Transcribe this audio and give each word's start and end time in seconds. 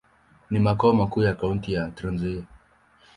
Ni 0.49 0.59
makao 0.59 0.93
makuu 0.93 1.23
ya 1.23 1.35
kaunti 1.35 1.73
ya 1.73 1.91
Trans-Nzoia. 1.91 2.43